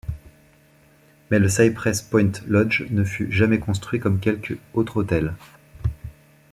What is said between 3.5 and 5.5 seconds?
construit comme quelques autres hôtels.